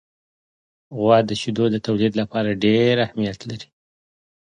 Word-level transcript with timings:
غوا 0.99 1.17
د 1.29 1.31
شیدو 1.41 1.65
د 1.73 1.77
تولید 1.87 2.13
لپاره 2.21 2.59
ډېر 2.65 2.93
اهمیت 3.05 3.39
لري. 3.49 3.67